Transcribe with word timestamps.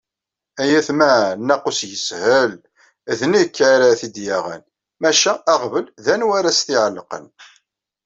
"Ay 0.61 0.69
ayetma, 0.71 1.11
naqqus 1.47 1.79
yeshel, 1.91 2.51
d 3.19 3.21
nekk 3.31 3.55
ara 3.71 3.99
t-id-yaɣen, 3.99 4.63
maca 5.01 5.33
aɣbel 5.53 5.85
d 6.03 6.05
anwa 6.13 6.33
ad 6.39 6.45
as-t-iεellqen." 6.51 7.25